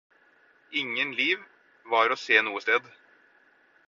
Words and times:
Ingen 0.79 1.11
liv 1.19 1.43
var 1.95 2.13
å 2.15 2.17
se 2.21 2.41
noe 2.47 2.65
sted. 2.65 2.89